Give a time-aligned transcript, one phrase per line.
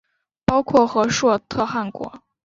[0.45, 2.23] 包括和硕特汗国。